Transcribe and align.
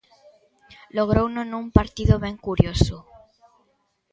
Logrouno 0.97 1.41
nun 1.51 1.65
partido 1.77 2.13
ben 2.25 2.35
curioso. 2.47 2.97